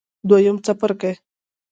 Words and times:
دویم 0.29 0.57
څپرکی 0.65 1.11